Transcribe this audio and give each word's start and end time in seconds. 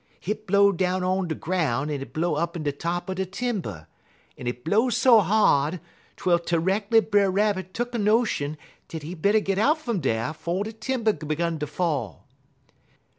Hit 0.19 0.47
blow 0.47 0.71
down 0.71 1.03
on 1.03 1.27
de 1.27 1.35
groun' 1.35 1.91
en 1.91 2.01
it 2.01 2.11
blow 2.11 2.33
up 2.33 2.55
in 2.55 2.63
de 2.63 2.71
top 2.71 3.07
er 3.07 3.13
de 3.13 3.23
timber, 3.23 3.85
en 4.35 4.47
it 4.47 4.63
blow 4.65 4.89
so 4.89 5.19
hard 5.19 5.79
twel 6.17 6.39
terreckerly 6.39 7.01
Brer 7.01 7.29
Rabbit 7.29 7.71
tuck 7.71 7.93
a 7.93 7.99
notion 7.99 8.57
dat 8.87 9.03
he 9.03 9.13
better 9.13 9.39
git 9.39 9.59
out 9.59 9.77
fum 9.77 9.99
dar 9.99 10.33
'fo' 10.33 10.63
de 10.63 10.73
timber 10.73 11.13
'gun 11.13 11.59
ter 11.59 11.67
fall. 11.67 12.25